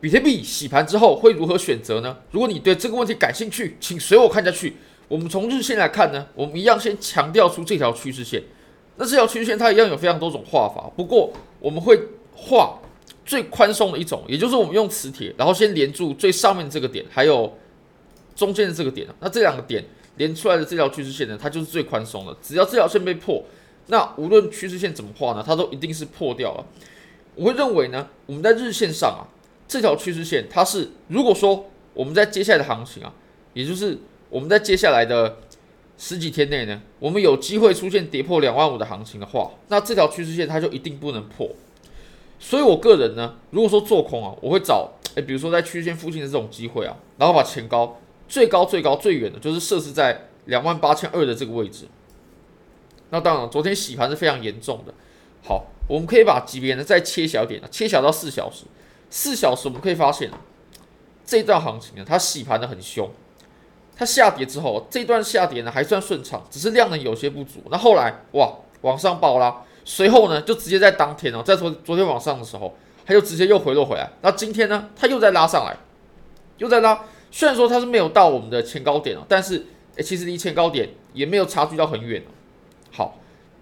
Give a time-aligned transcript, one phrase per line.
[0.00, 2.16] 比特币洗盘之后会如何选择呢？
[2.30, 4.76] 如果你对这个问题感兴趣，请随我看下去。
[5.08, 8.42] 我们从日线来看呢，我们一样先强调出这条趋势线。
[8.96, 11.98] 那这条趋势线它一样有非常多种画法，不过我们会
[12.34, 12.78] 画
[13.24, 17.56] 最宽松的一种，也就是我们用磁铁，然后先连住最上面这个点，还有
[18.36, 19.06] 中间的这个点。
[19.18, 19.84] 那这两个点
[20.16, 22.36] 连出来的这条趋势线呢，它就是最宽松的。
[22.40, 23.42] 只要这条线被破，
[23.86, 26.64] 那无论趋势线怎么画呢，它都一定是破掉了。
[27.34, 29.24] 我会认为呢，我们在日线上啊。
[29.68, 33.12] 这条趋势线，它是如果说我们在接下来的行情啊，
[33.52, 33.98] 也就是
[34.30, 35.36] 我们在接下来的
[35.98, 41.50] 十几天内呢，我们有机会出现跌破两万五的行情的话，那这条趋势线它就一定不能破。
[42.40, 51.86] 所以我个人呢，如果说做空啊，我会找诶，比如说在趋势线附近的这种机会啊，然后把前高最高最高最远的，就是设置在两万八千二的这个位置。
[53.10, 54.94] 那当然，昨天洗盘是非常严重的。
[55.42, 58.64] 好，我们可以把级别呢再切小点啊，切小到四小时。
[59.10, 60.30] 四小时我们可以发现，
[61.24, 63.10] 这段行情呢，它洗盘的很凶，
[63.96, 67.62] 它下跌之后，这段下跌呢还算顺畅，只是量能有些不足。
[67.70, 72.74] 那后来哇，往上爆拉，随后呢就直接在当天哦，在昨昨天晚上的时候，
[73.06, 74.10] 它就直接又回落回来。
[74.22, 75.76] 那今天呢，它又在拉上来，
[76.58, 77.04] 又在拉。
[77.30, 79.66] 虽然说它是没有到我们的前高点哦，但是，
[80.02, 82.22] 其实离前高点也没有差距到很远。
[82.90, 83.16] 好。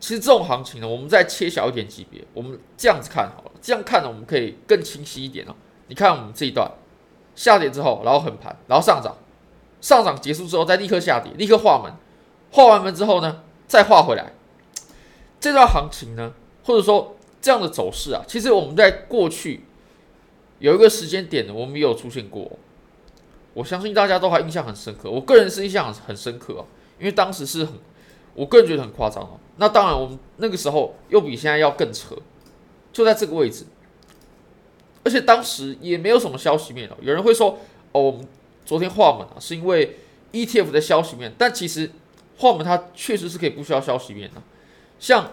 [0.00, 5.54] 其实这种行情呢，我们再切小一点级别，我们这样子看好了，这样看呢，我们可以更清晰一点哦。
[5.88, 6.70] 你看我们这一段
[7.34, 9.16] 下跌之后，然后横盘，然后上涨，
[9.80, 11.92] 上涨结束之后再立刻下跌，立刻画门，
[12.52, 14.32] 画完门之后呢，再画回来。
[15.40, 16.32] 这段行情呢，
[16.64, 19.64] 或者说这样的走势啊，其实我们在过去
[20.60, 22.52] 有一个时间点呢，我们也有出现过。
[23.54, 26.64] 我相信大家都还印象很深刻，我个人是印象很深刻哦，
[27.00, 27.74] 因为当时是很。
[28.38, 29.40] 我个人觉得很夸张哦。
[29.56, 32.14] 那当然，我们那个时候又比现在要更扯，
[32.92, 33.66] 就在这个位置，
[35.02, 36.96] 而且当时也没有什么消息面哦。
[37.00, 37.58] 有人会说，
[37.90, 38.28] 哦，我们
[38.64, 39.96] 昨天画门啊，是因为
[40.30, 41.90] ETF 的消息面，但其实
[42.36, 44.40] 画门它确实是可以不需要消息面的。
[45.00, 45.32] 像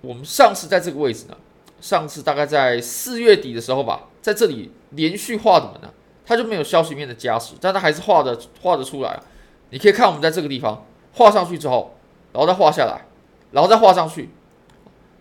[0.00, 1.36] 我们上次在这个位置呢，
[1.80, 5.92] 上次大概在四月底的时候吧，在这里连续画的门呢，
[6.24, 9.24] 它就没有消息面的加持，但它还是画的画的出来啊。
[9.70, 11.93] 你可以看我们在这个地方画上去之后。
[12.34, 13.06] 然后再画下来，
[13.52, 14.28] 然后再画上去，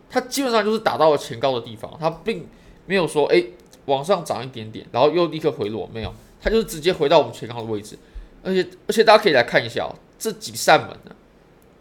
[0.10, 2.48] 它基本上就是打到了前高的地方，它并
[2.88, 3.44] 没有说哎
[3.86, 7.96] 往上涨一点点，然后又立刻回落，没有，它就是直接回到我们前高的位置，
[8.44, 11.16] 而且而且大家可以来看一下哦，这几扇门呢，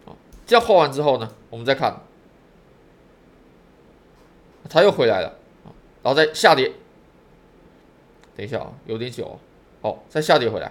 [0.04, 0.12] 啊，
[0.47, 1.98] 这样画完之后呢，我们再看，
[4.69, 5.34] 它又回来了，
[6.03, 6.71] 然后再下跌，
[8.37, 9.38] 等一下啊，有点久哦，
[9.81, 10.71] 好，再下跌回来。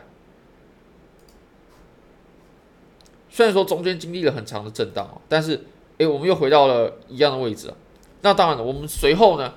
[3.34, 5.64] 虽然说中间经历了很长的震荡，但是，
[6.00, 7.74] 诶，我们又回到了一样的位置。
[8.24, 9.53] 那当然了，我们随后呢，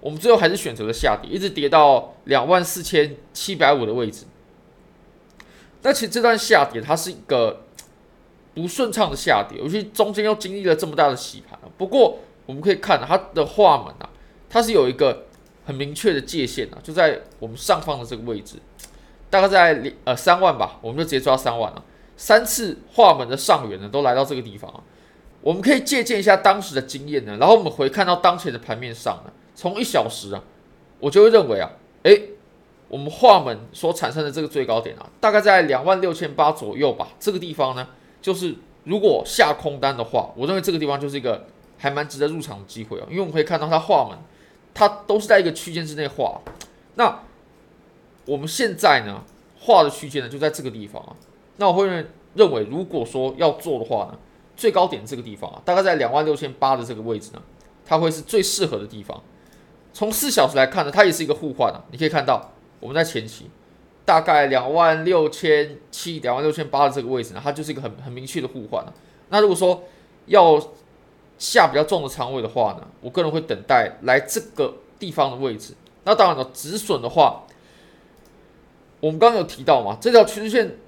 [0.00, 4.26] 我们最后还是选择了下跌，一直跌到两万四千七百五的位置。
[5.82, 7.62] 那其实这段下跌它是一个
[8.54, 11.56] 不顺畅的下跌，尤其中间又经历了这么大的洗盘。
[11.78, 14.10] 不过我们可以看它的画门啊，
[14.48, 15.26] 它是有一个
[15.64, 18.56] 很明确的界限啊，就在我们上方的这个位置，
[19.30, 21.84] 大概在呃三万吧，我们就直接抓三万了。
[22.20, 24.84] 三次画门的上缘呢，都来到这个地方啊。
[25.40, 30.44] 我们可以借鉴一下当时的经验呢，然后我们回看到当前的盘面上呢，从一小时啊，
[30.98, 31.70] 我就会认为啊，
[32.02, 32.32] 诶，
[32.88, 37.08] 我们画门所产生的这个最高点啊，大概在两万六千八左右吧。
[37.18, 37.88] 这个地方呢，
[38.20, 38.54] 就是
[38.84, 41.46] 如果下空单的话，我认为这个地方就是一个
[41.78, 44.18] 还蛮值得入场的机会啊，因为我们可以看到它画门，
[44.74, 46.42] 它都是在一个区间之内画。
[46.96, 47.20] 那
[48.26, 49.24] 我们现在呢，
[49.58, 51.16] 画的区间呢，就在这个地方啊。
[51.60, 54.18] 那我会认认为，如果说要做的话呢，
[54.56, 57.42] 最高点这个地方啊，大概在两万六千八的这个位置呢，
[57.84, 59.22] 它会是最适合的地方。
[59.92, 61.84] 从四小时来看呢，它也是一个互换啊。
[61.90, 63.50] 你可以看到，我们在前期
[64.06, 68.90] 大概两万六千七、两万六千八的这个位置呢，它就是一个很很明确的互换啊。
[69.28, 69.82] 那如果说
[70.24, 70.58] 要
[71.36, 75.74] 下比较重的仓位的话呢，我个人会等待来这个地方的位置。
[76.04, 77.44] 那当然了，止损的话，
[79.00, 80.78] 我们刚刚有提到嘛，这条趋势线。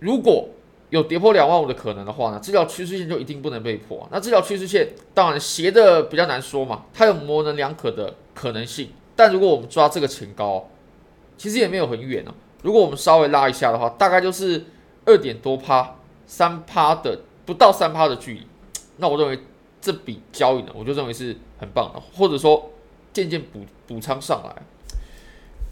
[0.00, 0.48] 如果
[0.88, 4.08] 有跌破两万五的可能的话呢，这条趋势线就一定不能被破。
[4.10, 8.90] 那这条趋势线当然斜的比较难说嘛，它有模棱两可的可能性。
[9.14, 10.68] 但如果我们抓这个前高，
[11.38, 12.34] 其实也没有很远啊。
[12.62, 14.64] 如果我们稍微拉一下的话，大概就是
[15.04, 18.46] 二点多趴、三趴的不到三趴的距离。
[18.96, 19.38] 那我认为
[19.80, 22.70] 这笔交易呢，我就认为是很棒的，或者说
[23.12, 24.62] 渐渐补补仓上来。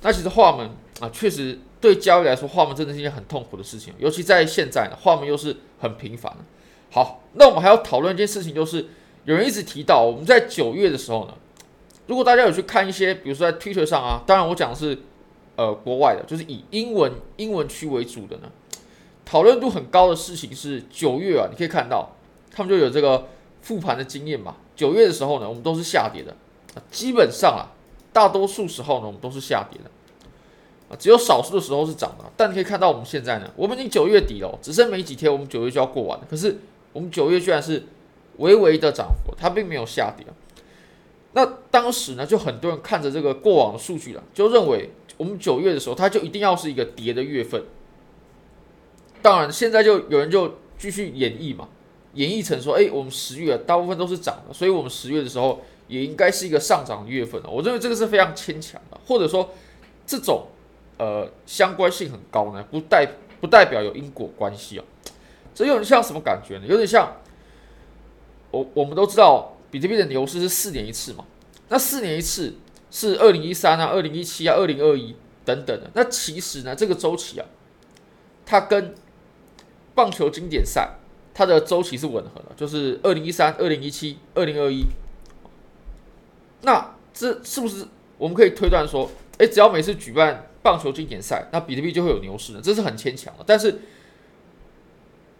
[0.03, 1.59] 那其实画门啊，确实。
[1.81, 6.37] 对交易来说，画门真的是一件很痛苦的事情，尤其在现在呢，画门又是很频繁。
[6.91, 8.85] 好，那我们还要讨论一件事情，就是
[9.27, 11.35] 有人一直提到我们在九月的时候呢，
[12.09, 14.99] 如果大家有去看一些，比如说在 Twitter 上啊，当然我讲的是
[15.55, 18.51] 呃国外的，就是以英文英文区为主的呢，
[19.25, 22.11] 讨论度很高的事情是九月啊，你可以看到
[22.51, 23.29] 他们就有这个
[23.63, 24.57] 复盘的经验嘛。
[24.75, 26.35] 九月的时候呢，我们都是下跌的，
[26.91, 27.71] 基本上啊，
[28.13, 29.91] 大多数时候呢，我们都是下跌的
[30.89, 32.25] 啊，只有少数的时候是涨的。
[32.37, 36.27] 但你可以看到我们现在呢，我们已经九月底了，只剩没几天，我们九月就要过完了。
[36.29, 36.59] 可是
[36.93, 37.85] 我们九月居然是
[38.39, 40.27] 微微的涨幅，它并没有下跌。
[41.33, 47.63] 那当时呢，就很多人看着这个过往的数据了，就认为我们九月的时候，它就一定要是一个跌的月份。
[49.21, 51.69] 当然，现在就有人就继续演绎嘛。
[52.15, 57.43] 演绎成说，哎，我们十月大部分都是涨的，所以我们十月的时候也应该是一个上涨的月份。
[57.45, 59.51] 我认为这个是非常牵强的，或者说
[60.07, 60.47] 这种
[60.99, 63.09] 呃相关性很高呢，不代
[63.41, 64.85] 不代表有因果关系啊。
[65.55, 66.67] 这有点像什么感觉呢？
[66.69, 67.17] 有点像
[68.53, 71.25] 我我们都知道，比特币的牛市是四年一次嘛。
[71.69, 72.55] 那四年一次
[72.91, 75.91] 是二零一三啊、二零一七啊、二零二一等等的。
[75.95, 77.47] 那其实呢，这个周期啊，
[78.47, 78.95] 它跟
[79.95, 80.95] 棒球经典赛。
[81.35, 84.85] 它的周期是吻合的，就是二零一三、二零一七、二零二一。
[86.63, 92.61] 那这是不是我们可以推断说，哎，只要每次举办棒球经典赛，那比特币就会有牛市呢？
[92.63, 93.45] 这是很牵强的。
[93.47, 93.81] 但是，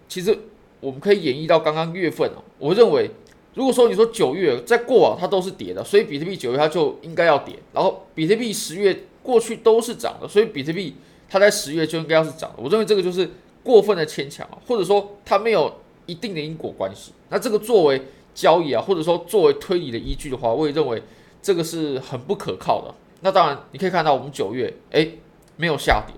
[0.09, 0.39] 其实
[0.81, 2.43] 我们可以演绎到刚刚月份哦。
[2.59, 3.11] 我认为，
[3.55, 7.57] 如果说你说九月在过往它都是跌的，所以比特币九月它就应该要跌。
[7.73, 10.95] 然后比特币十月过去都是涨的，所以比特币
[11.29, 12.57] 它在十月就应该要是涨的。
[12.59, 13.29] 我认为这个就是
[13.63, 15.73] 过分的牵强啊，或者说它没有。
[16.09, 18.01] 一定的因果关系，那这个作为
[18.35, 21.03] 交易啊，或者说作为推理的依据的话，我也认为
[21.43, 22.95] 这个是很不可靠的。
[23.21, 25.09] 那当然，你可以看到我们九月哎
[25.57, 26.15] 没有下跌，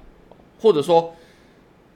[0.61, 1.15] 或者说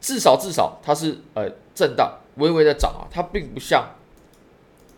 [0.00, 3.86] 至少至少它是呃震荡微微的涨啊，它并不像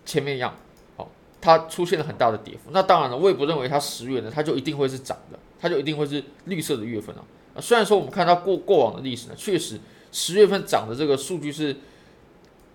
[0.04, 0.54] 前面一样，
[0.96, 1.10] 好，
[1.40, 2.70] 它出现了很大的跌幅。
[2.70, 7.24] 那当然了，我也不认为它十月呢，它就一定会是涨的，它就一定会是绿色的月份啊。
[7.60, 9.80] 虽然说我们看到过过往的历史呢，确实
[10.12, 11.76] 十月份涨的这个数据是。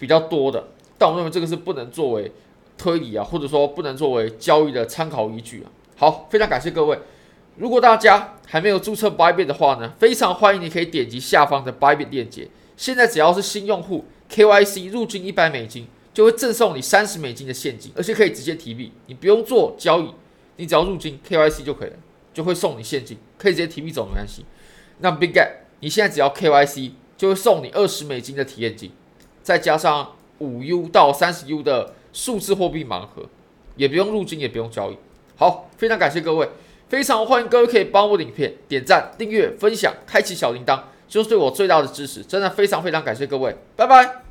[0.01, 0.65] 比较多的，
[1.01, 2.31] 但我认为这个是不能作为
[2.77, 5.71] 推理啊，或者说不能作为交易的参考依据啊。
[5.97, 6.99] 好，非常感谢各位。
[7.55, 12.47] 如果大家还没有注册 Bybit 的话呢，非常欢迎你可以点击下方的 Bybit 链接。
[12.77, 20.13] 现在只要是新用户，KYC 入金一百美金，就会赠送你三十美金的现金，而且可以直接提币，你不用做交易，
[20.57, 21.95] 你只要入金 KYC 就可以了，
[22.31, 24.45] 就会送你现金，可以直接提币走没关系。
[24.99, 25.49] 那 Big Get
[25.79, 28.91] 你现在只要 KYC 就会送你二十美金的体验金。
[29.43, 33.23] 再加上五 U 到三十 U 的数字货币盲盒，
[33.75, 34.97] 也不用入金，也不用交易。
[35.35, 36.49] 好，非常感谢各位，
[36.89, 42.23] 非常欢迎各位可以帮我的影片点赞、订阅、分享、开启小铃铛，就是对我最大的支持。
[42.23, 44.30] 真的非常非常感谢各位，拜拜。